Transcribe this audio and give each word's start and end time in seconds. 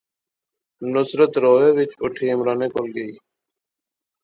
نصرت 0.93 1.31
رووہے 1.41 1.69
وچ 1.75 1.91
اوٹھی 2.01 2.25
عمرانے 2.33 2.67
کول 2.73 2.87
گئی 2.95 3.13